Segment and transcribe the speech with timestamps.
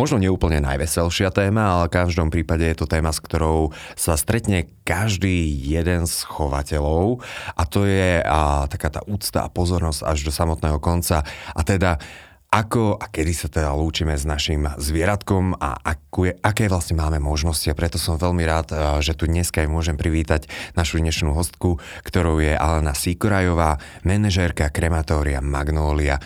[0.00, 4.72] Možno neúplne najveselšia téma, ale v každom prípade je to téma, s ktorou sa stretne
[4.88, 7.20] každý jeden z chovateľov
[7.52, 11.20] a to je a, taká tá úcta a pozornosť až do samotného konca.
[11.52, 12.00] A teda
[12.48, 17.68] ako a kedy sa teda lúčime s našim zvieratkom a akú aké vlastne máme možnosti.
[17.68, 18.72] A preto som veľmi rád,
[19.04, 25.44] že tu dneska aj môžem privítať našu dnešnú hostku, ktorou je Alena Sikorajová, manažérka krematória
[25.44, 26.18] Magnólia.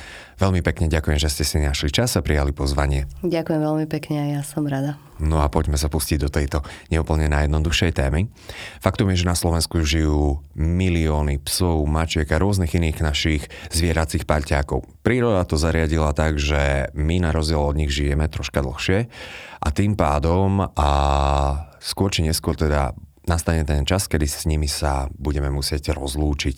[0.44, 3.08] Veľmi pekne ďakujem, že ste si našli čas a prijali pozvanie.
[3.24, 5.00] Ďakujem veľmi pekne a ja som rada.
[5.16, 6.60] No a poďme sa pustiť do tejto
[6.92, 8.28] neúplne najjednoduchšej témy.
[8.76, 14.84] Faktom je, že na Slovensku žijú milióny psov, mačiek a rôznych iných našich zvieracích parťákov.
[15.00, 19.08] Príroda to zariadila tak, že my na rozdiel od nich žijeme troška dlhšie
[19.64, 20.91] a tým pádom a
[21.80, 22.92] skôr či neskôr teda
[23.24, 26.56] nastane ten čas, kedy s nimi sa budeme musieť rozlúčiť.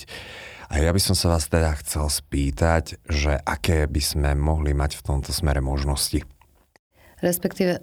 [0.67, 4.99] A ja by som sa vás teda chcel spýtať, že aké by sme mohli mať
[4.99, 6.27] v tomto smere možnosti?
[7.23, 7.79] Respektíve,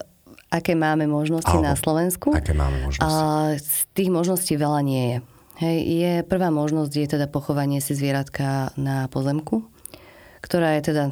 [0.51, 2.35] aké máme možnosti Alebo, na Slovensku?
[2.35, 3.07] Aké máme možnosti?
[3.07, 5.17] A, z tých možností veľa nie je.
[5.63, 9.63] Hej, je, prvá možnosť je teda pochovanie si zvieratka na pozemku,
[10.41, 11.03] ktorá je teda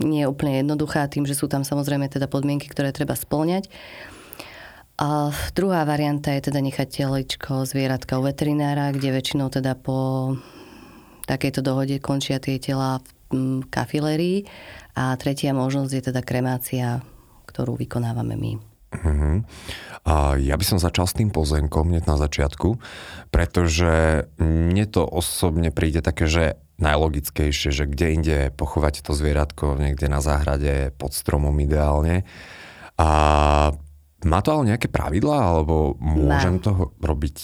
[0.00, 3.68] nie je úplne jednoduchá tým, že sú tam samozrejme teda podmienky, ktoré treba splňať.
[5.00, 10.36] A druhá varianta je teda nechať teličko zvieratka u veterinára, kde väčšinou teda po
[11.30, 12.98] takejto dohode končia tie tela
[13.30, 14.50] v mm, kafilérii.
[14.98, 16.98] A tretia možnosť je teda kremácia,
[17.46, 18.52] ktorú vykonávame my.
[18.90, 19.46] Uh-huh.
[20.02, 22.82] A ja by som začal s tým pozemkom hneď na začiatku,
[23.30, 30.10] pretože mne to osobne príde také, že najlogickejšie, že kde inde pochovať to zvieratko, niekde
[30.10, 32.26] na záhrade, pod stromom ideálne.
[32.98, 33.08] A
[34.26, 36.64] má to ale nejaké pravidlá, alebo môžem Má.
[36.64, 37.36] to robiť,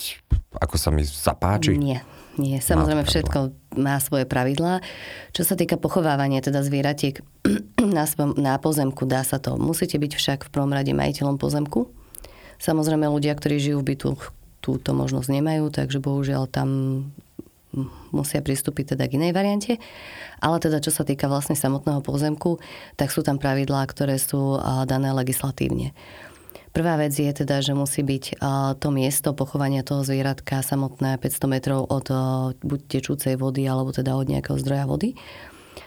[0.61, 1.79] ako sa mi zapáči?
[1.79, 2.03] Nie.
[2.37, 3.39] Nie, samozrejme má všetko
[3.81, 4.85] má svoje pravidlá.
[5.33, 7.25] Čo sa týka pochovávania teda zvieratiek
[7.97, 8.05] na,
[8.37, 9.57] na pozemku, dá sa to.
[9.57, 11.89] Musíte byť však v prvom rade majiteľom pozemku.
[12.61, 14.11] Samozrejme ľudia, ktorí žijú v bytu,
[14.61, 16.69] túto možnosť nemajú, takže bohužiaľ tam
[18.13, 19.73] musia pristúpiť teda k inej variante.
[20.41, 22.61] Ale teda čo sa týka vlastne samotného pozemku,
[22.97, 24.57] tak sú tam pravidlá, ktoré sú
[24.89, 25.93] dané legislatívne.
[26.77, 28.37] Prvá vec je teda, že musí byť
[28.77, 32.05] to miesto pochovania toho zvieratka samotné 500 metrov od
[32.61, 35.17] buď tečúcej vody, alebo teda od nejakého zdroja vody.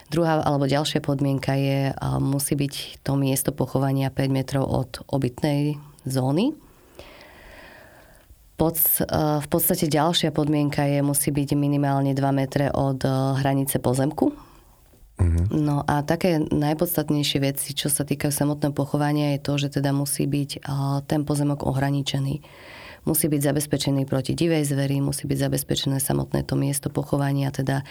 [0.10, 5.78] Druhá alebo ďalšia podmienka je, musí byť to miesto pochovania 5 metrov od obytnej
[6.10, 6.58] zóny.
[8.58, 13.06] V podstate ďalšia podmienka je, musí byť minimálne 2 metre od
[13.38, 14.34] hranice pozemku,
[15.20, 15.46] Uh-huh.
[15.52, 20.24] No a také najpodstatnejšie veci, čo sa týkajú samotného pochovania, je to, že teda musí
[20.24, 20.64] byť
[21.12, 22.40] ten pozemok ohraničený.
[23.08, 27.88] Musí byť zabezpečený proti divej zveri, musí byť zabezpečené samotné to miesto pochovania teda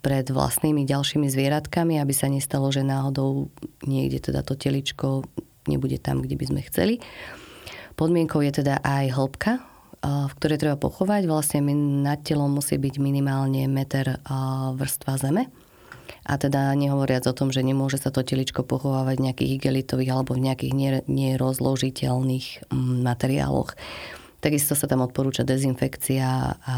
[0.00, 3.52] pred vlastnými ďalšími zvieratkami, aby sa nestalo, že náhodou
[3.84, 5.28] niekde teda to teličko
[5.68, 6.94] nebude tam, kde by sme chceli.
[8.00, 9.52] Podmienkou je teda aj hĺbka,
[10.04, 11.28] v ktorej treba pochovať.
[11.28, 11.60] Vlastne
[12.04, 14.24] nad telom musí byť minimálne meter
[14.76, 15.52] vrstva zeme
[16.24, 20.32] a teda nehovoriac o tom, že nemôže sa to teličko pochovávať v nejakých igelitových alebo
[20.32, 20.72] v nejakých
[21.04, 23.76] nerozložiteľných mm, materiáloch.
[24.40, 26.28] Takisto sa tam odporúča dezinfekcia
[26.60, 26.76] a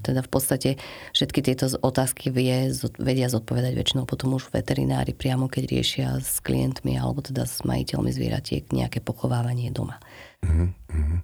[0.00, 0.70] teda v podstate
[1.12, 6.96] všetky tieto otázky vie, vedia zodpovedať väčšinou potom už veterinári priamo, keď riešia s klientmi
[6.96, 10.00] alebo teda s majiteľmi zvieratiek nejaké pochovávanie doma.
[10.44, 11.20] Mm-hmm.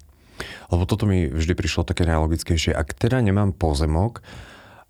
[0.69, 2.75] Lebo toto mi vždy prišlo také najlogickejšie.
[2.75, 4.21] Ak teda nemám pozemok,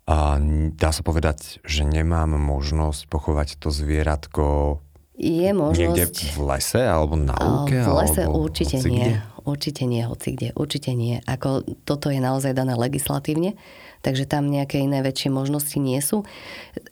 [0.06, 0.38] a
[0.78, 4.78] dá sa povedať, že nemám možnosť pochovať to zvieratko
[5.16, 5.80] je možnosť...
[5.80, 7.80] Niekde v lese alebo na lúke?
[7.80, 9.16] V lese alebo určite nie.
[9.48, 10.52] Určite nie, hoci kde.
[10.52, 11.24] Určite nie.
[11.24, 13.56] Ako toto je naozaj dané legislatívne
[14.06, 16.22] takže tam nejaké iné väčšie možnosti nie sú.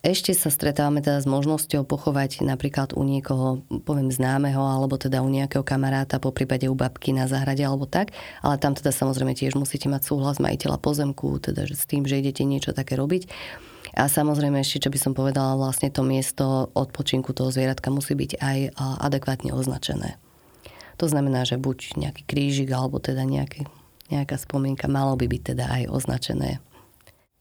[0.02, 5.30] Ešte sa stretávame teda s možnosťou pochovať napríklad u niekoho, poviem známeho, alebo teda u
[5.30, 8.10] nejakého kamaráta, po prípade u babky na záhrade alebo tak,
[8.42, 12.42] ale tam teda samozrejme tiež musíte mať súhlas majiteľa pozemku, teda s tým, že idete
[12.42, 13.30] niečo také robiť.
[13.94, 18.42] A samozrejme ešte, čo by som povedala, vlastne to miesto odpočinku toho zvieratka musí byť
[18.42, 18.58] aj
[19.06, 20.18] adekvátne označené.
[20.98, 23.70] To znamená, že buď nejaký krížik alebo teda nejaký,
[24.10, 26.58] nejaká spomienka malo by byť teda aj označené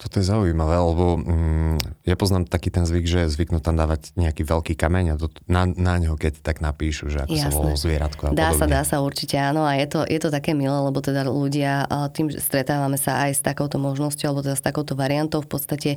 [0.03, 4.43] Toto je zaujímavé, lebo mm, ja poznám taký ten zvyk, že zvyknú tam dávať nejaký
[4.43, 7.47] veľký kameň a to, na, na neho keď tak napíšu, že ako Jasné.
[7.47, 8.59] sa volalo zvieratko a Dá podobne.
[8.59, 11.87] sa, dá sa určite, áno a je to, je to také milé, lebo teda ľudia,
[12.11, 15.89] tým že stretávame sa aj s takouto možnosťou, alebo teda s takouto variantou, v podstate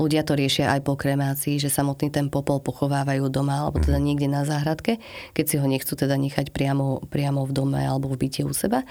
[0.00, 4.04] ľudia to riešia aj po kremácii, že samotný ten popol pochovávajú doma, alebo teda mm.
[4.08, 4.96] niekde na záhradke,
[5.36, 8.88] keď si ho nechcú teda nechať priamo, priamo v dome alebo v byte u seba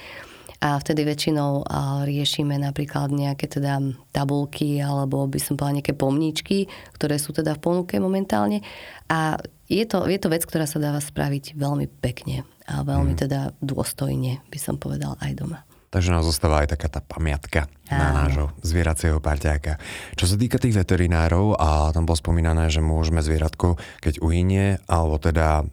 [0.60, 1.64] a vtedy väčšinou
[2.04, 3.80] riešime napríklad nejaké teda
[4.12, 6.68] tabulky alebo by som povedala nejaké pomníčky,
[7.00, 8.60] ktoré sú teda v ponuke momentálne
[9.08, 9.40] a
[9.70, 13.20] je to, je to vec, ktorá sa dáva spraviť veľmi pekne a veľmi mm.
[13.22, 15.62] teda dôstojne, by som povedal, aj doma.
[15.90, 17.98] Takže nám zostáva aj taká tá pamiatka Áno.
[17.98, 19.82] na nášho zvieracieho parťáka.
[20.14, 25.18] Čo sa týka tých veterinárov, a tam bolo spomínané, že môžeme zvieratko, keď uhynie, alebo
[25.18, 25.66] teda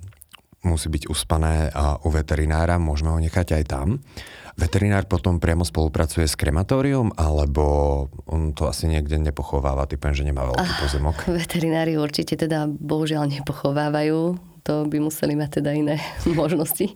[0.65, 1.69] musí byť uspané
[2.01, 4.01] u veterinára, môžeme ho nechať aj tam.
[4.57, 10.49] Veterinár potom priamo spolupracuje s krematórium, alebo on to asi niekde nepochováva, typujem, že nemá
[10.49, 11.17] veľký ah, pozemok.
[11.29, 16.03] Veterinári určite teda bohužiaľ nepochovávajú to by museli mať teda iné
[16.41, 16.91] možnosti.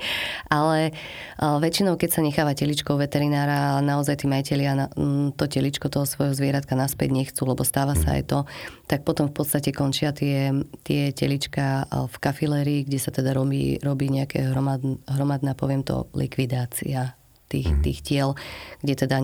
[0.50, 0.90] Ale
[1.38, 4.90] väčšinou, keď sa necháva teličkou veterinára, naozaj tí majiteľia
[5.38, 8.16] to teličko toho svojho zvieratka naspäť nechcú, lebo stáva sa mhm.
[8.18, 8.38] aj to,
[8.90, 10.50] tak potom v podstate končia tie,
[10.82, 17.19] tie telička v kafilérii, kde sa teda robí, robí nejaké hromad, hromadná, poviem to, likvidácia
[17.50, 17.82] tých, mm.
[17.82, 18.38] tých tiel,
[18.80, 19.18] kde teda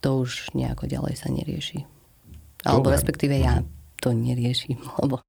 [0.00, 1.84] to už nejako ďalej sa nerieši.
[2.64, 2.96] Alebo Dobre.
[2.98, 3.68] respektíve ja mhm.
[4.00, 5.20] to neriešim, lebo...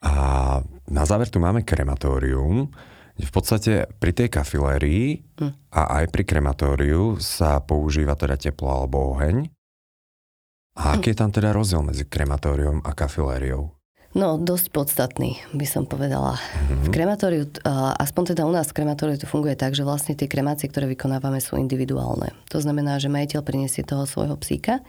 [0.00, 0.12] A
[0.88, 2.72] na záver tu máme krematórium,
[3.20, 5.76] v podstate pri tej kafilérii mm.
[5.76, 9.44] a aj pri krematóriu sa používa teda teplo alebo oheň.
[10.80, 13.76] A aký je tam teda rozdiel medzi krematórium a kafilériou?
[14.10, 16.34] No, dosť podstatný, by som povedala.
[16.34, 16.82] Mm-hmm.
[16.82, 17.42] V krematóriu,
[17.94, 21.38] aspoň teda u nás v krematóriu to funguje tak, že vlastne tie kremácie, ktoré vykonávame,
[21.38, 22.34] sú individuálne.
[22.50, 24.82] To znamená, že majiteľ priniesie toho svojho psíka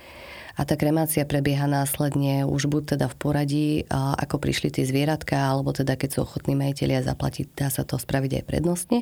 [0.62, 5.74] a tá kremácia prebieha následne už buď teda v poradí, ako prišli tie zvieratka, alebo
[5.74, 9.02] teda keď sú ochotní majiteľia zaplatiť, dá sa to spraviť aj prednostne.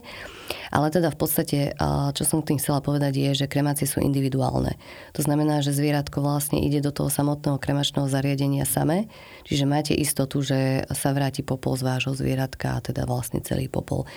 [0.72, 1.76] Ale teda v podstate,
[2.16, 4.80] čo som tým chcela povedať, je, že kremácie sú individuálne.
[5.20, 9.12] To znamená, že zvieratko vlastne ide do toho samotného kremačného zariadenia samé,
[9.44, 14.08] čiže máte istotu, že sa vráti popol z vášho zvieratka a teda vlastne celý popol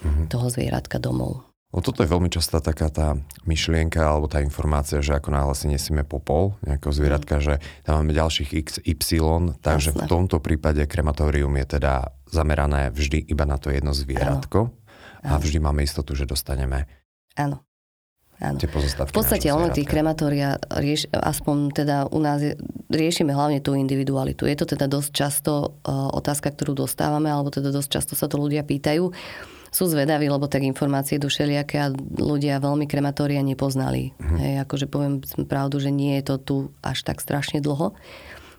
[0.00, 0.32] mm-hmm.
[0.32, 1.44] toho zvieratka domov.
[1.76, 5.68] O toto je veľmi častá taká tá myšlienka alebo tá informácia, že ako náhle si
[5.68, 7.42] nesieme popol nejakého zvieratka, mm.
[7.44, 9.20] že tam máme ďalších x, y,
[9.60, 10.00] takže Jasne.
[10.00, 14.72] v tomto prípade krematórium je teda zamerané vždy iba na to jedno zvieratko
[15.20, 15.28] Áno.
[15.28, 16.88] a vždy máme istotu, že dostaneme
[17.36, 17.60] Áno.
[18.36, 18.60] Áno.
[18.60, 22.52] Tie v podstate ono tých krematória, rieš, aspoň teda u nás je,
[22.92, 24.44] riešime hlavne tú individualitu.
[24.44, 28.36] Je to teda dosť často uh, otázka, ktorú dostávame, alebo teda dosť často sa to
[28.36, 29.08] ľudia pýtajú
[29.76, 34.16] sú zvedaví, lebo tak informácie všelijaké a ľudia veľmi krematória nepoznali.
[34.16, 34.38] Mm.
[34.40, 37.92] Hej, akože poviem pravdu, že nie je to tu až tak strašne dlho.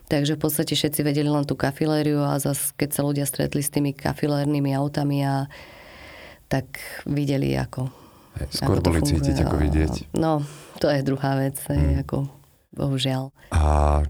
[0.06, 3.74] Takže v podstate všetci vedeli len tú kafilériu a zase keď sa ľudia stretli s
[3.74, 5.50] tými kafilérnymi autami a
[6.46, 7.90] tak videli ako...
[8.54, 10.14] Skôr boli cítiť, ako vidieť.
[10.14, 10.46] No,
[10.78, 11.58] to je druhá vec.
[11.66, 11.74] Mm.
[11.74, 12.37] Hej, ako
[12.78, 13.34] bohužiaľ.
[13.50, 13.62] A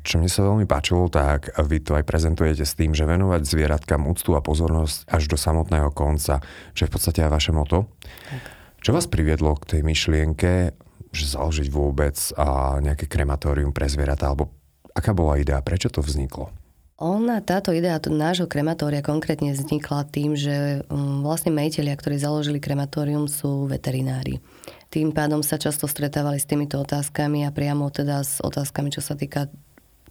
[0.05, 4.05] čo mne sa veľmi páčilo, tak vy to aj prezentujete s tým, že venovať zvieratkám
[4.05, 6.45] úctu a pozornosť až do samotného konca,
[6.77, 7.89] čo je v podstate aj vaše moto.
[8.29, 8.43] Tak.
[8.79, 10.77] Čo vás priviedlo k tej myšlienke,
[11.11, 14.53] že založiť vôbec a nejaké krematórium pre zvieratá, alebo
[14.95, 16.53] aká bola idea, prečo to vzniklo?
[16.99, 23.31] Ona, táto idea nášho krematória konkrétne vznikla tým, že mm, vlastne majiteľia, ktorí založili krematórium,
[23.31, 24.43] sú veterinári.
[24.89, 29.13] Tým pádom sa často stretávali s týmito otázkami a priamo teda s otázkami, čo sa
[29.13, 29.53] týka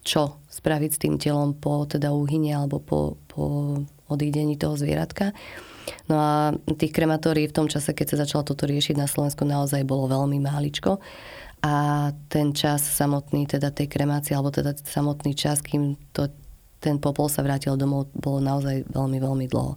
[0.08, 3.44] čo spraviť s tým telom po teda úhyne alebo po, po
[4.08, 5.36] odídení toho zvieratka.
[6.08, 9.84] No a tých krematórií v tom čase, keď sa začalo toto riešiť na Slovensku, naozaj
[9.84, 11.04] bolo veľmi máličko.
[11.64, 11.76] A
[12.32, 16.32] ten čas samotný, teda tej kremácie, alebo teda samotný čas, kým to
[16.80, 19.74] ten popol sa vrátil domov, bolo naozaj veľmi, veľmi dlho.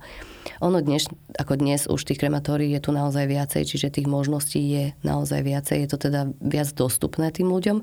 [0.61, 4.85] Ono dnes, ako dnes už tých krematórií je tu naozaj viacej, čiže tých možností je
[5.01, 5.77] naozaj viacej.
[5.85, 7.81] Je to teda viac dostupné tým ľuďom.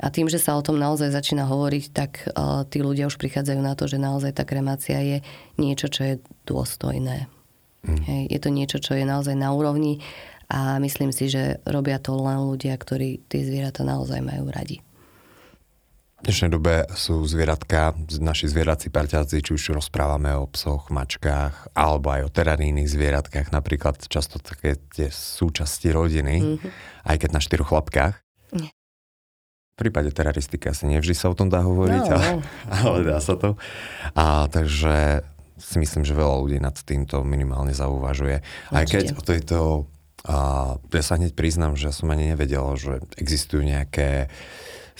[0.00, 3.60] A tým, že sa o tom naozaj začína hovoriť, tak uh, tí ľudia už prichádzajú
[3.60, 5.20] na to, že naozaj tá kremácia je
[5.60, 6.14] niečo, čo je
[6.48, 7.28] dôstojné.
[7.84, 8.00] Mm.
[8.08, 10.00] Hej, je to niečo, čo je naozaj na úrovni
[10.50, 14.82] a myslím si, že robia to len ľudia, ktorí tie zvieratá naozaj majú radi.
[16.20, 22.12] V dnešnej dobe sú zvieratka, naši zvierací parťáci, či už rozprávame o psoch, mačkách, alebo
[22.12, 26.70] aj o terarijných zvieratkách, napríklad často také tie súčasti rodiny, mm-hmm.
[27.08, 28.20] aj keď na štyroch chlapkách.
[28.52, 28.68] Nie.
[28.68, 32.40] V prípade teraristiky asi nevždy sa o tom dá hovoriť, no, ale, no.
[32.68, 33.56] ale dá sa to.
[34.12, 35.24] A takže
[35.56, 38.44] si myslím, že veľa ľudí nad týmto minimálne zauvažuje.
[38.44, 38.76] Určite.
[38.76, 39.58] Aj keď o tejto...
[40.28, 40.36] A
[40.76, 44.28] ja sa hneď priznám, že som ani nevedel, že existujú nejaké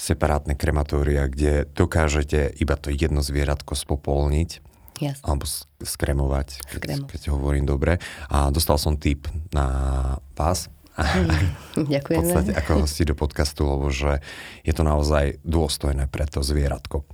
[0.01, 4.65] separátne krematória, kde dokážete iba to jedno zvieratko spopolniť
[4.97, 5.25] Jasne.
[5.29, 5.45] alebo
[5.85, 6.49] skremovať,
[6.81, 8.01] keď, keď hovorím dobre.
[8.33, 10.73] A dostal som tip na vás,
[11.77, 12.19] v Ďakujeme.
[12.21, 14.21] podstate ako hosti do podcastu, lebo že
[14.65, 17.05] je to naozaj dôstojné pre to zvieratko.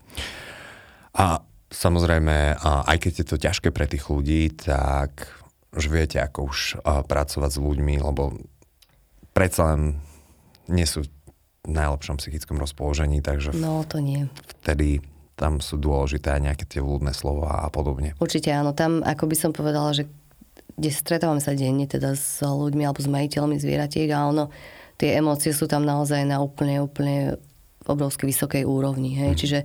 [1.16, 5.30] A samozrejme, aj keď je to ťažké pre tých ľudí, tak
[5.74, 8.36] už viete, ako už pracovať s ľuďmi, lebo
[9.36, 10.00] predsa len
[10.66, 11.15] nie sú v
[11.66, 14.30] najlepšom psychickom rozpoložení, takže No, to nie.
[14.62, 15.02] vtedy
[15.36, 18.16] tam sú dôležité aj nejaké tie ľudné slova a podobne.
[18.16, 18.72] Určite áno.
[18.72, 20.08] Tam, ako by som povedala, že
[20.76, 24.48] kde stretávame sa denne teda s ľuďmi alebo s majiteľmi zvieratiek a ono,
[24.96, 27.36] tie emócie sú tam naozaj na úplne, úplne
[27.84, 29.12] obrovsky vysokej úrovni.
[29.16, 29.30] Hej?
[29.32, 29.38] Mm.
[29.40, 29.58] Čiže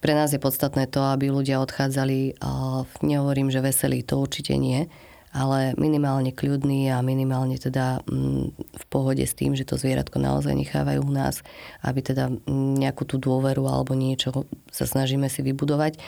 [0.00, 4.88] pre nás je podstatné to, aby ľudia odchádzali, a nehovorím, že veselí, to určite nie,
[5.30, 10.50] ale minimálne kľudní a minimálne teda mm, v pohode s tým, že to zvieratko naozaj
[10.58, 11.46] nechávajú u nás,
[11.86, 16.02] aby teda mm, nejakú tú dôveru alebo niečo sa snažíme si vybudovať.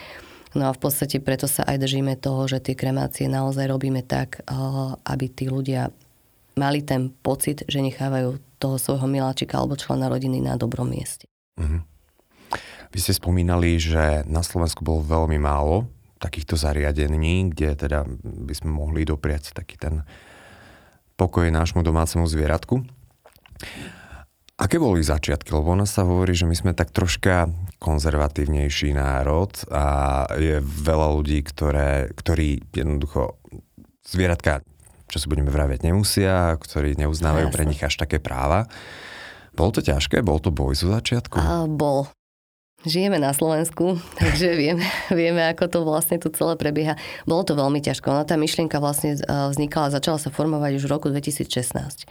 [0.52, 4.44] No a v podstate preto sa aj držíme toho, že tie kremácie naozaj robíme tak,
[5.08, 5.88] aby tí ľudia
[6.60, 11.24] mali ten pocit, že nechávajú toho svojho miláčika alebo člena rodiny na dobrom mieste.
[11.56, 11.88] Mhm.
[12.92, 15.88] Vy ste spomínali, že na Slovensku bolo veľmi málo
[16.22, 20.06] takýchto zariadení, kde teda by sme mohli dopriať taký ten
[21.18, 22.86] pokoj nášmu domácemu zvieratku.
[24.62, 25.50] Aké boli začiatky?
[25.50, 27.50] Lebo ona sa hovorí, že my sme tak troška
[27.82, 29.84] konzervatívnejší národ a
[30.38, 33.42] je veľa ľudí, ktoré, ktorí jednoducho
[34.06, 34.62] zvieratka,
[35.10, 37.56] čo si budeme vraviať, nemusia, ktorí neuznávajú Jasne.
[37.58, 38.70] pre nich až také práva.
[39.52, 40.22] Bolo to ťažké?
[40.22, 41.42] Bol to boj zo začiatku?
[41.42, 42.06] A bol.
[42.82, 44.82] Žijeme na Slovensku, takže vieme,
[45.14, 46.98] vieme, ako to vlastne tu celé prebieha.
[47.22, 48.10] Bolo to veľmi ťažko.
[48.10, 52.06] Ona tá myšlienka vlastne eh, vznikala, začala sa formovať už v roku 2016.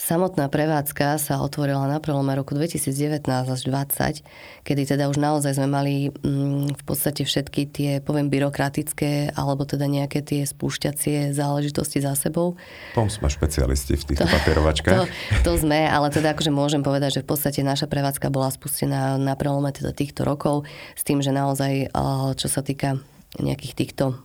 [0.00, 5.68] Samotná prevádzka sa otvorila na prelome roku 2019 až 2020, kedy teda už naozaj sme
[5.68, 12.16] mali mm, v podstate všetky tie, poviem, byrokratické alebo teda nejaké tie spúšťacie záležitosti za
[12.16, 12.56] sebou.
[12.96, 14.96] Tom sme špecialisti v týchto papierovačkách.
[14.96, 15.04] To,
[15.44, 19.36] to sme, ale teda akože môžem povedať, že v podstate naša prevádzka bola spustená na
[19.36, 20.64] prelome teda týchto rokov
[20.96, 21.92] s tým, že naozaj,
[22.40, 22.96] čo sa týka
[23.36, 24.16] nejakých týchto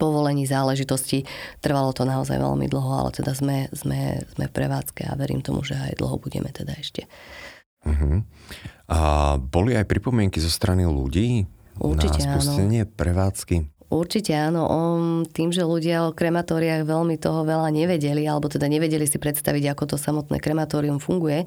[0.00, 1.28] povolení záležitosti.
[1.60, 5.76] Trvalo to naozaj veľmi dlho, ale teda sme, sme, sme prevádzke a verím tomu, že
[5.76, 7.04] aj dlho budeme teda ešte.
[7.84, 8.24] Uh-huh.
[8.88, 8.98] A
[9.36, 11.44] boli aj pripomienky zo strany ľudí
[11.76, 12.92] Určite na spustenie áno.
[12.96, 13.56] prevádzky?
[13.92, 14.64] Určite áno.
[14.66, 19.70] On, tým, že ľudia o krematóriách veľmi toho veľa nevedeli, alebo teda nevedeli si predstaviť,
[19.70, 21.44] ako to samotné krematórium funguje,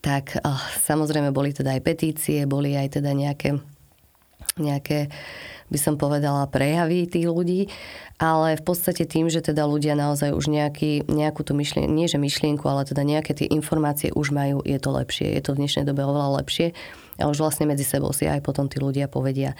[0.00, 3.60] tak oh, samozrejme boli teda aj petície, boli aj teda nejaké,
[4.56, 5.12] nejaké
[5.68, 7.68] by som povedala, prejavy tých ľudí,
[8.16, 12.16] ale v podstate tým, že teda ľudia naozaj už nejaký, nejakú tú myšlienku, nie že
[12.16, 15.28] myšlienku, ale teda nejaké tie informácie už majú, je to lepšie.
[15.36, 16.72] Je to v dnešnej dobe oveľa lepšie
[17.20, 19.52] a už vlastne medzi sebou si aj potom tí ľudia povedia.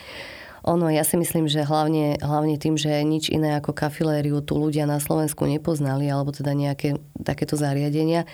[0.65, 4.89] Ono, ja si myslím, že hlavne, hlavne tým, že nič iné ako kafilériu tu ľudia
[4.89, 8.25] na Slovensku nepoznali, alebo teda nejaké takéto zariadenia,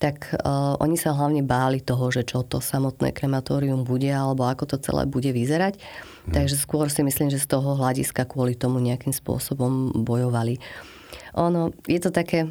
[0.00, 4.64] tak uh, oni sa hlavne báli toho, že čo to samotné krematórium bude, alebo ako
[4.64, 5.76] to celé bude vyzerať.
[5.76, 6.32] Hmm.
[6.40, 10.56] Takže skôr si myslím, že z toho hľadiska kvôli tomu nejakým spôsobom bojovali.
[11.36, 12.48] Ono, je to také,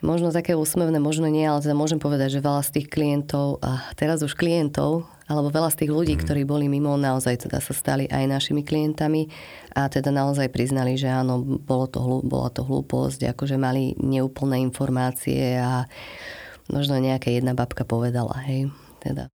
[0.00, 3.92] možno také úsmevné, možno nie, ale teda môžem povedať, že veľa z tých klientov, a
[3.92, 6.20] teraz už klientov, alebo veľa z tých ľudí, mm.
[6.24, 9.28] ktorí boli mimo, naozaj teda sa stali aj našimi klientami
[9.76, 15.60] a teda naozaj priznali, že áno, bolo to, bola to hlúposť, akože mali neúplné informácie
[15.60, 15.84] a
[16.72, 18.72] možno nejaká jedna babka povedala, hej,
[19.04, 19.28] teda.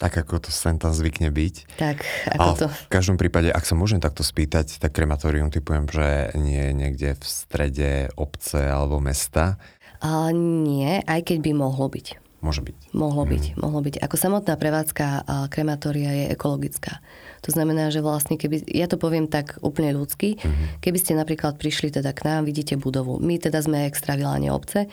[0.00, 1.76] Tak ako to sem tam zvykne byť.
[1.76, 2.00] Tak,
[2.32, 2.66] ako Ale to...
[2.72, 7.08] v každom prípade, ak sa môžem takto spýtať, tak krematórium typujem, že nie je niekde
[7.20, 9.60] v strede obce alebo mesta.
[10.00, 12.16] A nie, aj keď by mohlo byť.
[12.40, 12.96] Môže byť.
[12.96, 13.56] Mohlo byť, mm.
[13.60, 14.00] mohlo byť.
[14.00, 17.04] Ako samotná prevádzka krematória je ekologická.
[17.44, 20.80] To znamená, že vlastne, keby, ja to poviem tak úplne ľudsky, mm.
[20.80, 23.20] keby ste napríklad prišli teda k nám, vidíte budovu.
[23.20, 24.88] My teda sme extraviláne obce,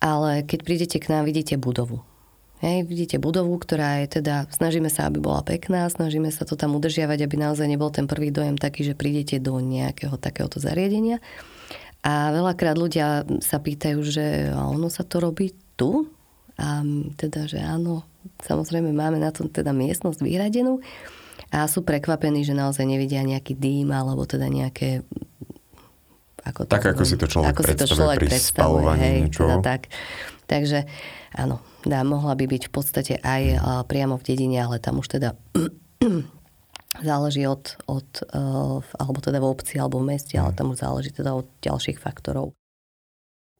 [0.00, 2.04] ale keď prídete k nám, vidíte budovu.
[2.64, 6.72] Hej, vidíte budovu, ktorá je teda, snažíme sa, aby bola pekná, snažíme sa to tam
[6.80, 11.20] udržiavať, aby naozaj nebol ten prvý dojem taký, že prídete do nejakého takéhoto zariadenia.
[12.00, 16.08] A veľakrát ľudia sa pýtajú, že ono sa to robí tu?
[16.56, 16.80] A
[17.20, 18.08] teda, že áno,
[18.40, 20.80] samozrejme máme na tom teda miestnosť vyhradenú
[21.52, 25.04] a sú prekvapení, že naozaj nevidia nejaký dým alebo teda nejaké
[26.46, 29.56] ako to, tak, ako si to človek ako si to človek pri predstavuje, hej, teda
[29.66, 29.90] tak.
[30.46, 30.86] Takže
[31.34, 33.82] áno, dá, mohla by byť v podstate aj hmm.
[33.90, 35.34] priamo v dedine, ale tam už teda
[37.10, 41.10] záleží od, od uh, alebo teda v obci alebo v meste, ale tam už záleží
[41.10, 42.54] teda od ďalších faktorov.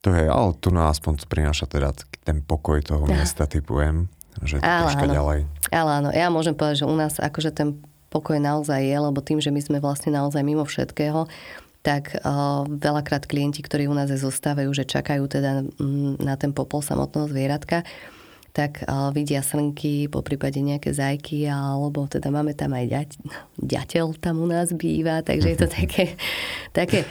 [0.07, 1.91] To je, ale tu nás aspoň prináša teda
[2.23, 3.19] ten pokoj toho Ja.
[3.19, 4.07] miesta, typujem.
[4.45, 5.11] že ale áno.
[5.11, 5.41] ďalej.
[5.75, 7.81] Ale áno, ja môžem povedať, že u nás akože ten
[8.13, 11.27] pokoj naozaj je, lebo tým, že my sme vlastne naozaj mimo všetkého,
[11.87, 16.83] tak uh, veľakrát klienti, ktorí u nás zostávajú, že čakajú teda mm, na ten popol
[16.83, 17.87] samotného zvieratka,
[18.51, 23.09] tak uh, vidia srnky, po prípade nejaké zajky, alebo teda máme tam aj ďať,
[23.63, 26.19] ďateľ tam u nás býva, takže je to také,
[26.75, 27.07] také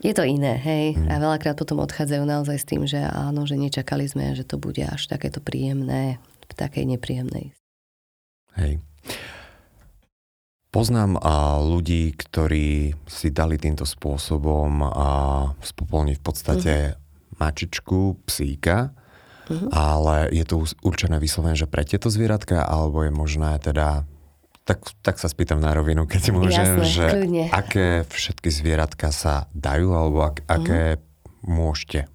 [0.00, 0.96] je to iné, hej.
[1.08, 4.80] A veľakrát potom odchádzajú naozaj s tým, že áno, že nečakali sme, že to bude
[4.80, 7.56] až takéto príjemné, v takej nepríjemnej.
[8.56, 8.84] Hej.
[10.74, 15.08] Poznám a ľudí, ktorí si dali týmto spôsobom a
[15.62, 17.38] spopolniť v podstate uh-huh.
[17.38, 18.90] mačičku, psíka,
[19.46, 19.70] uh-huh.
[19.70, 24.02] ale je to určené vyslovene, že pre tieto zvieratka, alebo je možné teda
[24.66, 27.44] tak, tak sa spýtam na rovinu, keď môžem, Jasne, že kľudne.
[27.54, 31.46] aké všetky zvieratka sa dajú, alebo ak, aké uh-huh.
[31.46, 32.10] môžete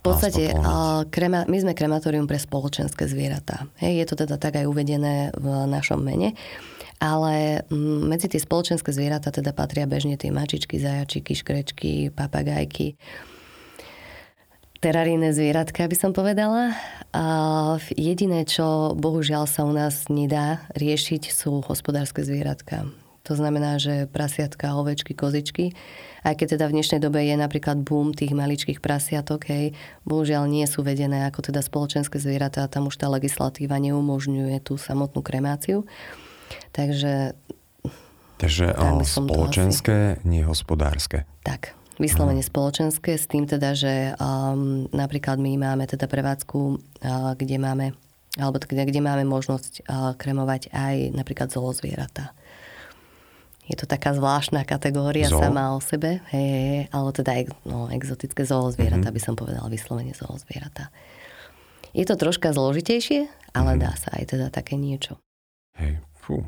[0.00, 0.54] v podstate
[1.10, 3.66] krema, my sme krematórium pre spoločenské zvieratá.
[3.82, 6.38] Hej, je to teda tak aj uvedené v našom mene.
[6.96, 12.96] Ale mm, medzi tie spoločenské zvieratá teda patria bežne tie mačičky, zajačiky, škrečky, papagajky,
[14.80, 16.76] teraríne zvieratka, by som povedala.
[17.10, 17.24] A
[17.96, 22.86] jediné, čo bohužiaľ sa u nás nedá riešiť, sú hospodárske zvieratka.
[23.26, 25.74] To znamená, že prasiatka, ovečky, kozičky,
[26.22, 29.74] aj keď teda v dnešnej dobe je napríklad boom tých maličkých prasiatok, hej,
[30.06, 35.26] bohužiaľ nie sú vedené ako teda spoločenské zvieratá, tam už tá legislatíva neumožňuje tú samotnú
[35.26, 35.82] kremáciu.
[36.76, 37.32] Takže...
[38.36, 40.28] Takže o, spoločenské, asi...
[40.28, 41.24] nie hospodárske.
[41.40, 42.52] Tak, vyslovene hmm.
[42.52, 47.96] spoločenské, s tým teda, že um, napríklad my máme teda prevádzku, uh, kde máme
[48.36, 52.36] alebo kde, kde máme možnosť uh, kremovať aj napríklad zoozvieratá.
[53.66, 55.42] Je to taká zvláštna kategória Zoo?
[55.42, 59.16] sama o sebe, hej, hej, ale teda no, exotické zoozvieratá, mm-hmm.
[59.16, 60.92] by som povedala vyslovene zoozvieratá.
[61.96, 63.82] Je to troška zložitejšie, ale mm-hmm.
[63.82, 65.18] dá sa aj teda také niečo.
[65.80, 66.42] Hej, Fú.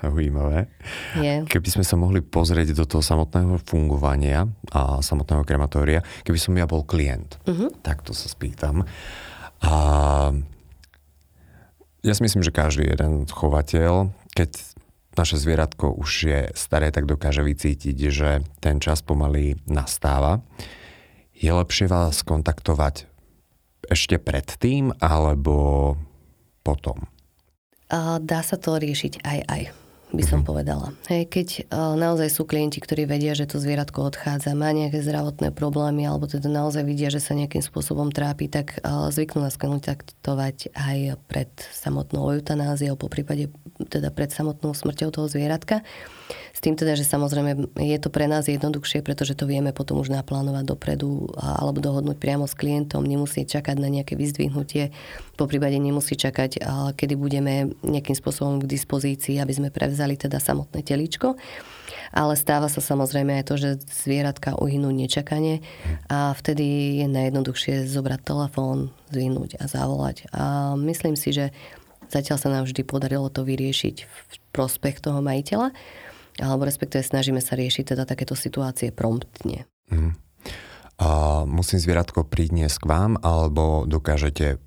[0.00, 0.72] Zaujímavé.
[1.20, 1.44] Je.
[1.44, 6.64] Keby sme sa mohli pozrieť do toho samotného fungovania a samotného krematória, keby som ja
[6.64, 7.68] bol klient, uh-huh.
[7.84, 8.88] tak to sa spýtam.
[9.60, 9.74] A
[12.00, 14.56] ja si myslím, že každý jeden chovateľ, keď
[15.18, 20.40] naše zvieratko už je staré, tak dokáže vycítiť, že ten čas pomaly nastáva.
[21.36, 23.10] Je lepšie vás kontaktovať
[23.92, 25.98] ešte predtým alebo
[26.62, 27.17] potom?
[28.20, 29.62] Dá sa to riešiť aj aj
[30.08, 30.48] by som mm-hmm.
[30.48, 30.86] povedala.
[31.12, 35.52] Hej, keď uh, naozaj sú klienti, ktorí vedia, že to zvieratko odchádza, má nejaké zdravotné
[35.52, 40.72] problémy, alebo teda naozaj vidia, že sa nejakým spôsobom trápi, tak uh, zvyknú nás kontaktovať
[40.72, 43.52] aj pred samotnou eutanáziou, po prípade
[43.92, 45.84] teda pred samotnou smrťou toho zvieratka.
[46.52, 50.10] S tým teda, že samozrejme je to pre nás jednoduchšie, pretože to vieme potom už
[50.10, 53.06] naplánovať dopredu alebo dohodnúť priamo s klientom.
[53.06, 54.90] Nemusí čakať na nejaké vyzdvihnutie,
[55.38, 56.58] po prípade nemusí čakať,
[56.98, 61.34] kedy budeme nejakým spôsobom k dispozícii, aby sme prevzali teda samotné telíčko.
[62.08, 65.60] Ale stáva sa samozrejme aj to, že zvieratka uhynú nečakane
[66.08, 70.24] a vtedy je najjednoduchšie zobrať telefón, zvinúť a zavolať.
[70.32, 71.52] A myslím si, že
[72.08, 75.74] zatiaľ sa nám vždy podarilo to vyriešiť v prospech toho majiteľa
[76.38, 79.66] alebo respektíve snažíme sa riešiť teda takéto situácie promptne.
[79.90, 80.14] Mm.
[80.98, 81.08] A
[81.46, 84.58] musím zvieratko priniesť k vám, alebo dokážete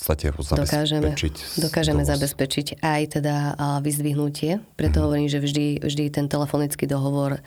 [0.00, 1.34] podstate ho zabezpečiť?
[1.60, 3.34] Dokážeme, dokážeme zabezpečiť aj teda
[3.84, 5.02] vyzdvihnutie, preto mm.
[5.04, 7.44] hovorím, že vždy, vždy ten telefonický dohovor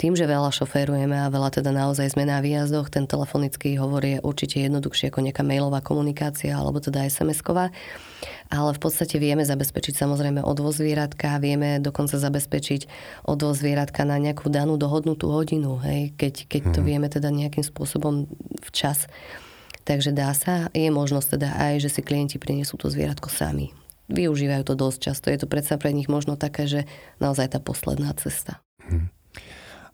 [0.00, 4.18] tým, že veľa šoférujeme a veľa teda naozaj sme na výjazdoch, ten telefonický hovor je
[4.24, 7.70] určite jednoduchšie ako nejaká mailová komunikácia alebo teda SMS-ková.
[8.50, 12.88] Ale v podstate vieme zabezpečiť samozrejme odvoz zvieratka, vieme dokonca zabezpečiť
[13.30, 16.86] odvoz zvieratka na nejakú danú dohodnutú hodinu, hej, keď, keď to mhm.
[16.88, 18.26] vieme teda nejakým spôsobom
[18.64, 19.06] včas.
[19.82, 23.74] Takže dá sa, je možnosť teda aj, že si klienti prinesú to zvieratko sami.
[24.06, 25.26] Využívajú to dosť často.
[25.30, 26.80] Je to predsa pre nich možno také, že
[27.18, 28.62] naozaj tá posledná cesta.
[28.82, 29.10] Hmm.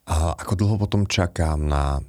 [0.09, 2.01] A ako dlho potom čakám na...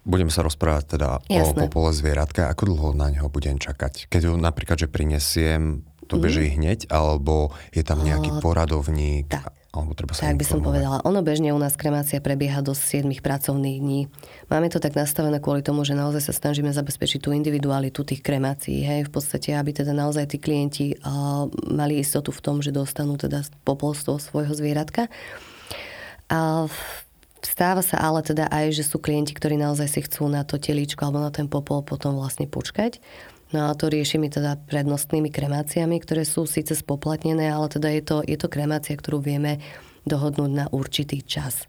[0.00, 1.44] Budeme sa rozprávať teda Jasné.
[1.44, 2.48] o popole zvieratka.
[2.48, 4.08] Ako dlho na neho budem čakať?
[4.08, 6.22] Keď ho napríklad, že prinesiem, to mm.
[6.26, 9.30] beží hneď, alebo je tam nejaký poradovník?
[9.30, 9.54] Tak.
[9.70, 10.98] Alebo treba sa tak by som povedala.
[11.06, 14.10] Ono bežne u nás kremácia prebieha do 7 pracovných dní.
[14.50, 18.82] Máme to tak nastavené kvôli tomu, že naozaj sa snažíme zabezpečiť tú individualitu tých kremácií.
[18.82, 23.14] Hej, v podstate, aby teda naozaj tí klienti uh, mali istotu v tom, že dostanú
[23.14, 25.06] teda popolstvo svojho zvieratka.
[26.26, 26.66] A
[27.40, 31.08] Stáva sa ale teda aj, že sú klienti, ktorí naozaj si chcú na to telíčko
[31.08, 33.00] alebo na ten popol potom vlastne počkať.
[33.50, 38.16] No a to riešime teda prednostnými kremáciami, ktoré sú síce spoplatnené, ale teda je to,
[38.22, 39.58] je to kremácia, ktorú vieme
[40.06, 41.66] dohodnúť na určitý čas.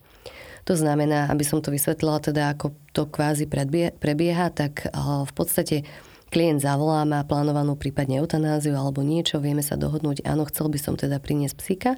[0.70, 3.50] To znamená, aby som to vysvetlila teda, ako to kvázi
[3.98, 5.82] prebieha, tak v podstate
[6.30, 10.94] klient zavolá, má plánovanú prípadne eutanáziu alebo niečo, vieme sa dohodnúť, áno, chcel by som
[10.96, 11.92] teda priniesť psíka,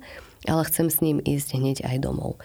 [0.47, 2.39] ale chcem s ním ísť hneď aj domov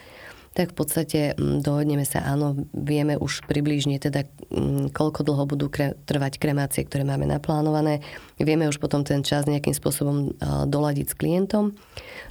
[0.58, 5.70] tak v podstate mm, dohodneme sa, áno, vieme už približne teda, mm, koľko dlho budú
[5.70, 8.02] kre, trvať kremácie, ktoré máme naplánované.
[8.42, 10.34] Vieme už potom ten čas nejakým spôsobom
[10.66, 11.78] doladiť s klientom.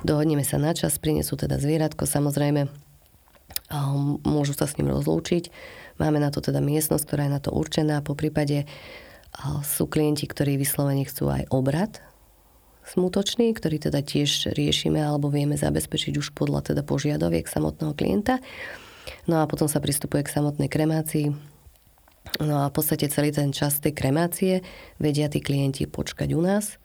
[0.03, 2.67] Dohodneme sa na čas, prinesú teda zvieratko, samozrejme
[4.27, 5.47] môžu sa s ním rozlúčiť.
[5.95, 8.03] Máme na to teda miestnosť, ktorá je na to určená.
[8.03, 8.67] Po prípade
[9.63, 12.03] sú klienti, ktorí vyslovene chcú aj obrad
[12.87, 18.39] smutočný, ktorý teda tiež riešime alebo vieme zabezpečiť už podľa teda požiadaviek samotného klienta.
[19.27, 21.35] No a potom sa pristupuje k samotnej kremácii.
[22.43, 24.63] No a v podstate celý ten čas tej kremácie
[24.99, 26.79] vedia tí klienti počkať u nás.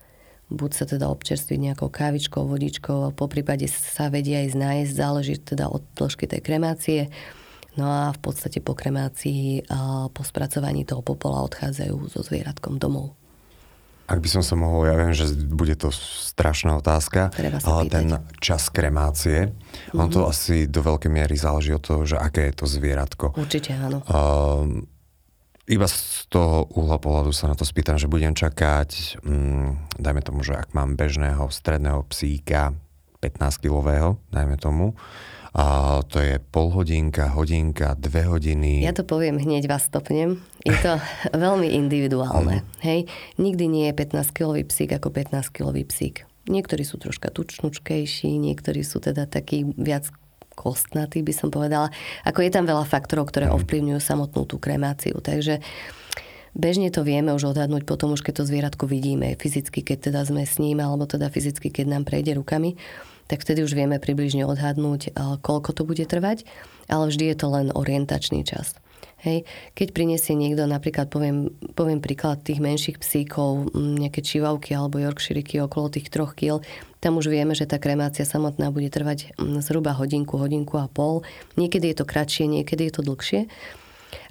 [0.52, 5.34] Buď sa teda občerstviť nejakou kávičkou, vodičkou, a po prípade sa vedia aj nájsť, záleží
[5.40, 7.00] teda od dĺžky tej kremácie.
[7.72, 9.64] No a v podstate po kremácii
[10.12, 13.16] po spracovaní toho popola odchádzajú so zvieratkom domov.
[14.12, 17.32] Ak by som sa mohol, ja viem, že bude to strašná otázka,
[17.64, 19.96] ale ten čas kremácie, mm-hmm.
[19.96, 20.28] on to mhm.
[20.28, 23.32] asi do veľkej miery záleží od toho, že aké je to zvieratko.
[23.32, 24.04] Určite áno.
[24.04, 24.84] Uh,
[25.64, 30.44] iba z toho uhla pohľadu sa na to spýtam, že budem čakať, um, dajme tomu,
[30.44, 32.76] že ak mám bežného stredného psíka,
[33.22, 34.98] 15-kilového, dajme tomu,
[35.52, 38.80] a to je pol hodinka, hodinka, dve hodiny.
[38.80, 40.40] Ja to poviem hneď, vás stopnem.
[40.64, 40.96] Je to
[41.44, 42.64] veľmi individuálne.
[42.64, 42.80] Uh-huh.
[42.80, 43.04] Hej?
[43.36, 46.24] Nikdy nie je 15-kilový psík ako 15-kilový psík.
[46.48, 50.08] Niektorí sú troška tučnučkejší, niektorí sú teda takí viac
[50.56, 51.92] kostnatí, by som povedala.
[52.24, 53.60] Ako je tam veľa faktorov, ktoré uh-huh.
[53.60, 55.20] ovplyvňujú samotnú tú kremáciu.
[55.20, 55.60] Takže
[56.52, 60.44] Bežne to vieme už odhadnúť potom, už keď to zvieratko vidíme fyzicky, keď teda sme
[60.44, 62.76] s ním, alebo teda fyzicky, keď nám prejde rukami
[63.26, 66.46] tak vtedy už vieme približne odhadnúť, eh, koľko to bude trvať,
[66.90, 68.76] ale vždy je to len orientačný čas.
[69.22, 69.46] Hej.
[69.78, 75.62] Keď prinesie niekto, napríklad poviem, poviem príklad tých menších psíkov, mm, nejaké čivavky alebo yorkshiriky
[75.62, 76.58] okolo tých troch kil,
[76.98, 81.22] tam už vieme, že tá kremácia samotná bude trvať mm, zhruba hodinku, hodinku a pol.
[81.54, 83.46] Niekedy je to kratšie, niekedy je to dlhšie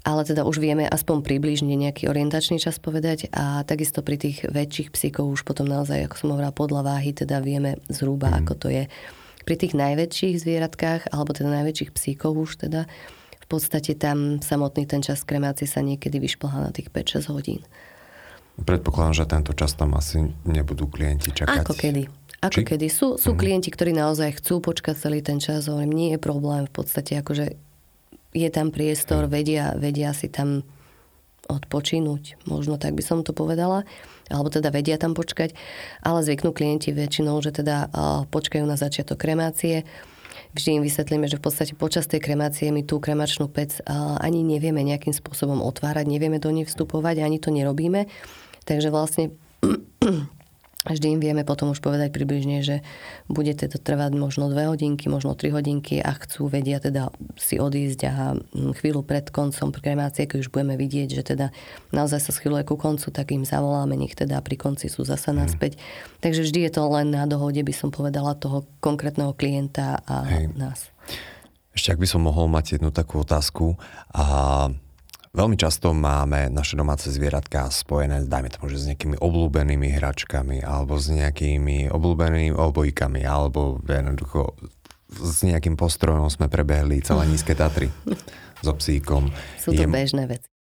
[0.02, 4.90] ale teda už vieme aspoň približne nejaký orientačný čas povedať a takisto pri tých väčších
[4.90, 8.38] psíkov už potom naozaj, ako som hovorila, podľa váhy teda vieme zhruba, mm.
[8.42, 8.84] ako to je.
[9.42, 12.90] Pri tých najväčších zvieratkách, alebo teda najväčších psíkov už teda,
[13.42, 17.62] v podstate tam samotný ten čas kremácie sa niekedy vyšplhá na tých 5-6 hodín.
[18.62, 21.66] Predpokladám, že tento čas tam asi nebudú klienti čakať.
[21.66, 22.04] Ako kedy.
[22.42, 22.68] Ako Či?
[22.74, 22.88] kedy.
[22.90, 23.38] Sú, sú mm.
[23.38, 27.54] klienti, ktorí naozaj chcú počkať celý ten čas, hovorím, nie je problém v podstate, akože
[28.32, 30.64] je tam priestor, vedia, vedia si tam
[31.52, 33.84] odpočinúť, možno tak by som to povedala,
[34.32, 35.52] alebo teda vedia tam počkať,
[36.00, 37.92] ale zvyknú klienti väčšinou, že teda
[38.32, 39.84] počkajú na začiatok kremácie,
[40.56, 43.84] vždy im vysvetlíme, že v podstate počas tej kremácie my tú kremačnú pec
[44.24, 48.08] ani nevieme nejakým spôsobom otvárať, nevieme do nej vstupovať, ani to nerobíme.
[48.64, 49.36] Takže vlastne
[50.82, 52.82] Vždy im vieme potom už povedať približne, že
[53.30, 58.00] bude teda trvať možno 2 hodinky, možno 3 hodinky a chcú vedia teda si odísť
[58.10, 61.54] a mm, chvíľu pred koncom kremácie, keď už budeme vidieť, že teda
[61.94, 65.38] naozaj sa schyluje ku koncu, tak im zavoláme, nech teda pri konci sú zasa mhm.
[65.46, 65.78] naspäť.
[66.18, 70.50] Takže vždy je to len na dohode, by som povedala, toho konkrétneho klienta a Hej.
[70.58, 70.90] nás.
[71.78, 73.78] Ešte ak by som mohol mať jednu takú otázku.
[74.18, 74.26] A
[75.32, 81.00] Veľmi často máme naše domáce zvieratka spojené, dajme tomu, že s nejakými obľúbenými hračkami, alebo
[81.00, 84.60] s nejakými obľúbenými obojkami, alebo jednoducho
[85.08, 87.88] s nejakým postrojom sme prebehli celé nízke Tatry
[88.60, 89.32] so psíkom.
[89.56, 90.52] Sú to je, bežné veci.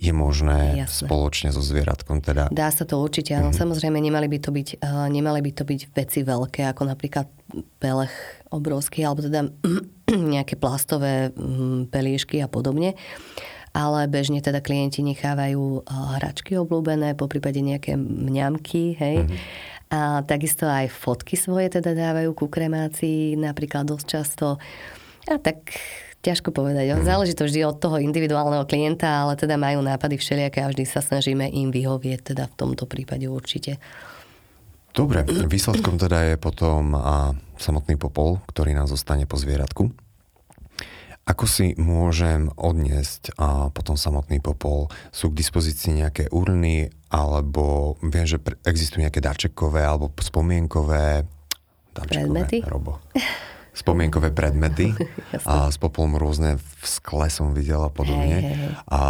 [0.00, 1.04] Je možné Jasné.
[1.04, 2.48] spoločne so zvieratkom teda...
[2.48, 3.52] Dá sa to určite, áno.
[3.52, 3.60] Mm-hmm.
[3.60, 7.28] Samozrejme, nemali by, to byť, uh, nemali by to byť veci veľké, ako napríklad
[7.76, 8.16] pelech
[8.48, 9.52] obrovský, alebo teda
[10.32, 12.96] nejaké plastové um, pelíšky a podobne
[13.74, 15.84] ale bežne teda klienti nechávajú eh,
[16.22, 19.16] hračky obľúbené, po prípade nejaké mňamky, hej.
[19.26, 19.38] Mm-hmm.
[19.94, 24.46] A takisto aj fotky svoje teda dávajú ku kremácii, napríklad dosť často.
[25.28, 25.76] A tak
[26.24, 26.94] ťažko povedať.
[26.94, 27.06] Mm-hmm.
[27.06, 31.04] Záleží to vždy od toho individuálneho klienta, ale teda majú nápady všelijaké a vždy sa
[31.04, 33.76] snažíme im vyhovieť, teda v tomto prípade určite.
[34.94, 39.90] Dobre, výsledkom teda je potom a samotný popol, ktorý nám zostane po zvieratku.
[41.24, 44.92] Ako si môžem odniesť a potom samotný popol?
[45.08, 48.36] Sú k dispozícii nejaké urny, alebo viem, že
[48.68, 51.24] existujú nejaké darčekové alebo spomienkové
[51.96, 52.56] darčekové, predmety?
[52.68, 53.00] Robo.
[53.72, 54.92] Spomienkové predmety
[55.48, 58.38] a s popolom rôzne v skle som videla podobne.
[58.44, 58.70] Hej, hej.
[58.92, 59.00] A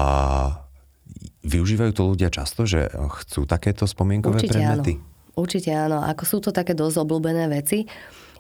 [1.42, 4.92] využívajú to ľudia často, že chcú takéto spomienkové Určite predmety?
[5.02, 5.12] Áno.
[5.34, 5.98] Určite áno.
[5.98, 7.90] Ako sú to také dosť obľúbené veci.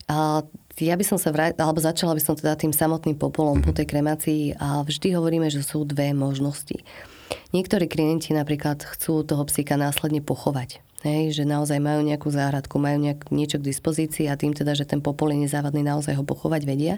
[0.08, 0.44] A
[0.82, 3.66] ja by som sa vrát, alebo začala by som teda tým samotným popolom mm-hmm.
[3.66, 3.78] po mhm.
[3.78, 6.82] tej kremácii a vždy hovoríme, že sú dve možnosti.
[7.54, 10.82] Niektorí klienti napríklad chcú toho psíka následne pochovať.
[11.04, 14.88] Hej, že naozaj majú nejakú záhradku, majú nejak, niečo k dispozícii a tým teda, že
[14.88, 16.96] ten popol je nezávadný, naozaj ho pochovať vedia.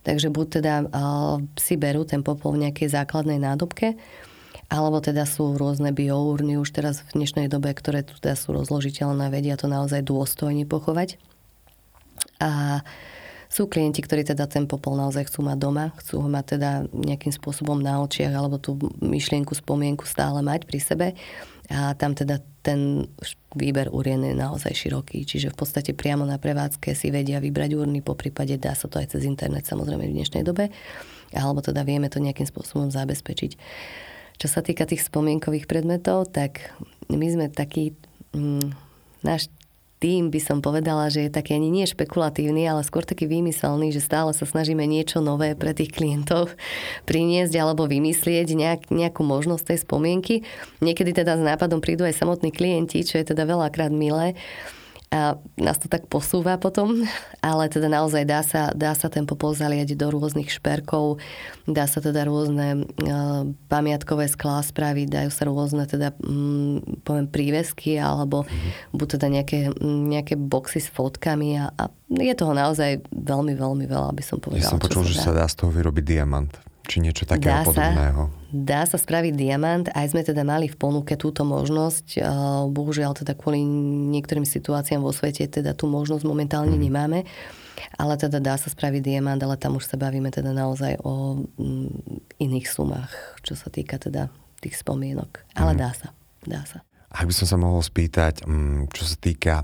[0.00, 4.00] Takže buď teda uh, si berú ten popol v nejakej základnej nádobke,
[4.72, 9.28] alebo teda sú rôzne bioúrny už teraz v dnešnej dobe, ktoré tu teda sú rozložiteľné,
[9.28, 11.20] vedia to naozaj dôstojne pochovať.
[12.38, 12.82] A
[13.48, 17.32] sú klienti, ktorí teda ten popol naozaj chcú mať doma, chcú ho mať teda nejakým
[17.32, 21.06] spôsobom na očiach alebo tú myšlienku, spomienku stále mať pri sebe.
[21.68, 23.08] A tam teda ten
[23.56, 25.24] výber urien je naozaj široký.
[25.24, 29.00] Čiže v podstate priamo na prevádzke si vedia vybrať urny, po prípade dá sa to
[29.00, 30.68] aj cez internet samozrejme v dnešnej dobe,
[31.32, 33.56] alebo teda vieme to nejakým spôsobom zabezpečiť.
[34.38, 36.72] Čo sa týka tých spomienkových predmetov, tak
[37.08, 37.96] my sme taký,
[38.36, 38.72] mm,
[39.24, 39.48] náš
[39.98, 43.98] tým by som povedala, že je taký ani nie špekulatívny, ale skôr taký výmyselný, že
[43.98, 46.54] stále sa snažíme niečo nové pre tých klientov
[47.10, 50.34] priniesť alebo vymyslieť nejak, nejakú možnosť tej spomienky.
[50.78, 54.38] Niekedy teda s nápadom prídu aj samotní klienti, čo je teda veľakrát milé
[55.08, 57.08] a nás to tak posúva potom,
[57.40, 61.16] ale teda naozaj dá sa, dá sa ten popol zaliať do rôznych šperkov,
[61.64, 67.96] dá sa teda rôzne uh, pamiatkové sklá spraviť, dajú sa rôzne teda um, poviem prívesky
[67.96, 68.92] alebo mm-hmm.
[68.92, 74.12] buď teda nejaké, nejaké boxy s fotkami a, a je toho naozaj veľmi, veľmi veľa,
[74.12, 74.60] by som povedala.
[74.60, 76.52] Ja som počul, že sa dá z toho vyrobiť diamant
[76.88, 78.22] či niečo takého dá podobného.
[78.32, 82.24] Sa, dá sa spraviť diamant, aj sme teda mali v ponuke túto možnosť.
[82.72, 83.60] Bohužiaľ teda kvôli
[84.16, 86.82] niektorým situáciám vo svete teda tú možnosť momentálne mm.
[86.82, 87.28] nemáme.
[88.00, 92.40] Ale teda dá sa spraviť diamant, ale tam už sa bavíme teda naozaj o mm,
[92.40, 93.12] iných sumách,
[93.44, 94.32] čo sa týka teda
[94.64, 95.44] tých spomienok.
[95.54, 95.78] Ale mm.
[95.78, 96.08] dá sa,
[96.42, 96.82] dá sa.
[97.12, 99.54] Ak by som sa mohol spýtať, mm, čo sa týka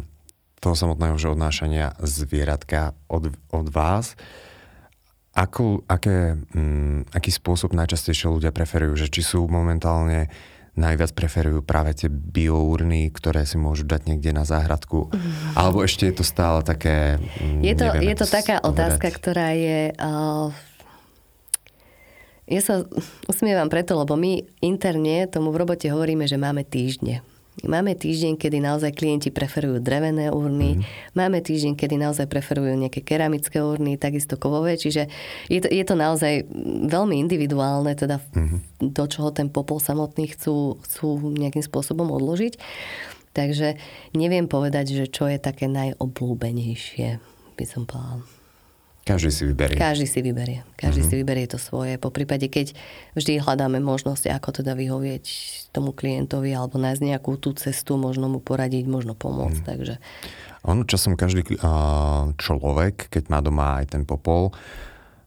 [0.62, 4.16] toho samotného odnášania zvieratka od, od vás,
[5.34, 8.94] Akú, aké, mm, aký spôsob najčastejšie ľudia preferujú?
[8.94, 10.30] Že či sú momentálne
[10.74, 15.10] najviac preferujú práve tie biourny, ktoré si môžu dať niekde na záhradku?
[15.10, 15.58] Mm.
[15.58, 17.18] Alebo ešte je to stále také...
[17.42, 18.70] Mm, je to, neviem, je to taká povedať.
[18.70, 19.90] otázka, ktorá je...
[19.98, 20.50] Uh,
[22.44, 22.86] ja sa
[23.26, 27.24] usmievam preto, lebo my interne tomu v robote hovoríme, že máme týždne.
[27.62, 31.14] Máme týždeň, kedy naozaj klienti preferujú drevené urny, mm.
[31.14, 35.06] máme týždeň, kedy naozaj preferujú nejaké keramické urny, takisto kovové, čiže
[35.46, 36.50] je to, je to naozaj
[36.90, 38.90] veľmi individuálne, teda mm.
[38.90, 42.58] do čoho ten popol samotný chcú, chcú nejakým spôsobom odložiť.
[43.34, 43.78] Takže
[44.18, 47.22] neviem povedať, že čo je také najobľúbenejšie,
[47.54, 48.43] by som povedala.
[49.04, 49.76] Každý si vyberie.
[49.76, 50.64] Každý si vyberie.
[50.80, 51.12] Každý mm-hmm.
[51.12, 52.00] si vyberie to svoje.
[52.00, 52.72] Po prípade, keď
[53.12, 55.24] vždy hľadáme možnosť, ako teda vyhovieť
[55.76, 59.60] tomu klientovi alebo nájsť nejakú tú cestu, možno mu poradiť, možno pomôcť.
[59.60, 59.68] Mm.
[59.68, 59.94] Takže...
[60.64, 61.44] Ono časom každý
[62.40, 64.56] človek, keď má doma aj ten popol,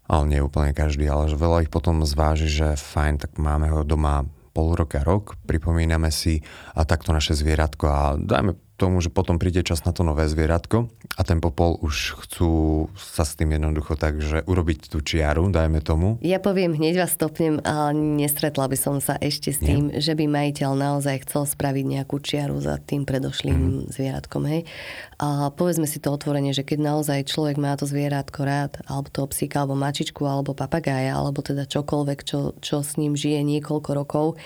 [0.10, 4.26] ale nie úplne každý, ale veľa ich potom zváži, že fajn, tak máme ho doma
[4.58, 6.42] pol roka, rok, pripomíname si
[6.74, 10.88] a takto naše zvieratko a dajme tomu, že potom príde čas na to nové zvieratko
[11.18, 12.50] a ten popol už chcú
[12.94, 16.22] sa s tým jednoducho tak, že urobiť tú čiaru, dajme tomu.
[16.22, 19.98] Ja poviem, hneď vás stopnem, ale nestretla by som sa ešte s tým, Nie.
[19.98, 23.98] že by majiteľ naozaj chcel spraviť nejakú čiaru za tým predošlým mm.
[23.98, 24.46] zvieratkom.
[24.46, 24.70] Hej.
[25.18, 29.26] A povedzme si to otvorene, že keď naozaj človek má to zvieratko rád, alebo toho
[29.34, 34.38] psíka, alebo mačičku, alebo papagája, alebo teda čokoľvek, čo, čo s ním žije niekoľko rokov,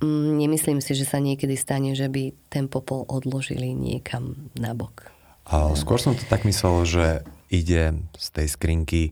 [0.00, 0.40] mm.
[0.40, 5.10] nemyslím si, že sa niekedy stane, že by ten popol odložili niekam nabok.
[5.44, 7.06] A skôr som to tak myslel, že
[7.52, 9.02] ide z tej skrinky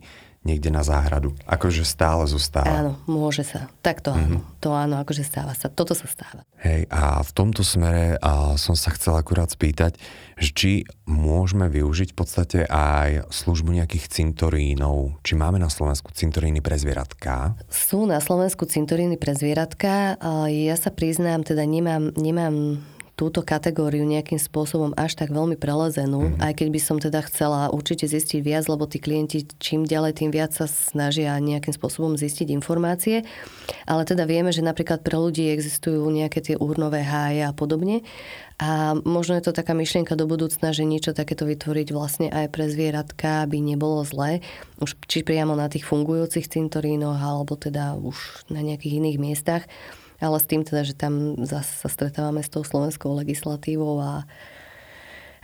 [0.43, 1.39] niekde na záhradu.
[1.47, 2.83] Akože stále zostáva.
[2.83, 3.71] Áno, môže sa.
[3.79, 4.43] Tak to áno.
[4.43, 4.59] Mm-hmm.
[4.59, 5.71] To áno, akože stáva sa.
[5.71, 6.43] Toto sa stáva.
[6.59, 10.03] Hej, a v tomto smere a som sa chcel akurát spýtať,
[10.35, 10.73] že či
[11.07, 15.15] môžeme využiť v podstate aj službu nejakých cintorínov.
[15.23, 17.55] Či máme na Slovensku cintoríny pre zvieratka?
[17.71, 20.19] Sú na Slovensku cintoríny pre zvieratka.
[20.51, 26.41] Ja sa priznám, teda nemám, nemám túto kategóriu nejakým spôsobom až tak veľmi prelezenú, mm.
[26.41, 30.31] aj keď by som teda chcela určite zistiť viac, lebo tí klienti čím ďalej, tým
[30.33, 33.29] viac sa snažia nejakým spôsobom zistiť informácie.
[33.85, 38.01] Ale teda vieme, že napríklad pre ľudí existujú nejaké tie úrnové háje a podobne.
[38.63, 42.71] A možno je to taká myšlienka do budúcna, že niečo takéto vytvoriť vlastne aj pre
[42.71, 44.41] zvieratka by nebolo zlé.
[44.79, 49.65] Už či priamo na tých fungujúcich cintorínoch, alebo teda už na nejakých iných miestach
[50.23, 54.23] ale s tým teda, že tam zase sa stretávame s tou slovenskou legislatívou a,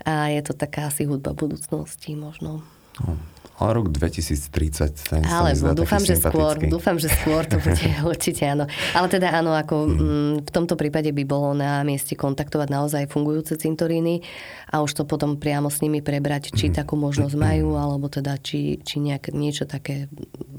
[0.07, 2.63] a je to taká asi hudba budúcnosti možno.
[3.03, 3.19] No,
[3.59, 8.47] ale rok 2030 ten Ale sa dúfam, že skôr, dúfam, že skôr to bude určite
[8.47, 8.71] áno.
[8.95, 10.35] Ale teda áno, ako mm.
[10.47, 14.23] v tomto prípade by bolo na mieste kontaktovať naozaj fungujúce cintoríny
[14.71, 16.75] a už to potom priamo s nimi prebrať, či mm.
[16.79, 20.07] takú možnosť majú, alebo teda či, či nejak, niečo také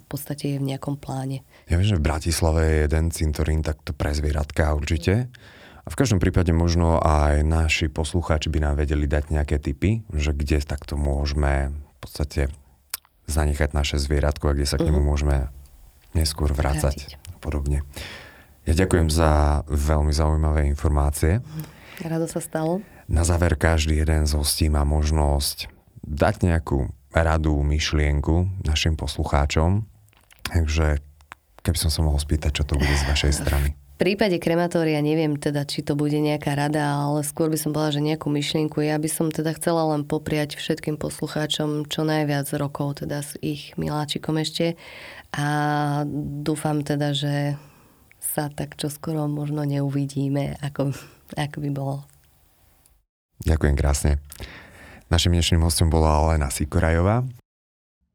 [0.09, 1.45] podstate je v nejakom pláne.
[1.69, 5.29] Ja viem, že v Bratislave je jeden cintorín takto pre zvieratka určite.
[5.85, 10.33] A v každom prípade možno aj naši poslucháči by nám vedeli dať nejaké tipy, že
[10.33, 12.41] kde takto môžeme v podstate
[13.29, 15.07] zanechať naše zvieratko a kde sa k nemu mhm.
[15.07, 15.37] môžeme
[16.17, 17.05] neskôr vrácať.
[17.05, 17.39] Vrátiť.
[17.39, 17.85] Podobne.
[18.67, 21.39] Ja ďakujem za veľmi zaujímavé informácie.
[22.03, 22.83] Rado sa stalo.
[23.09, 25.71] Na záver každý jeden z hostí má možnosť
[26.05, 29.89] dať nejakú radu, myšlienku našim poslucháčom.
[30.49, 31.01] Takže
[31.65, 33.69] keby som sa mohol spýtať, čo to bude z vašej strany.
[33.99, 38.07] Prípade krematória neviem teda, či to bude nejaká rada, ale skôr by som povedala, že
[38.07, 38.79] nejakú myšlienku.
[38.79, 43.75] Ja by som teda chcela len popriať všetkým poslucháčom čo najviac rokov, teda s ich
[43.75, 44.79] miláčikom ešte.
[45.35, 45.47] A
[46.39, 47.59] dúfam teda, že
[48.23, 50.95] sa tak čo skoro možno neuvidíme, ako,
[51.35, 52.07] ako by bolo.
[53.43, 54.23] Ďakujem krásne.
[55.11, 57.27] Našim dnešným hostom bola Alena Sikorajová.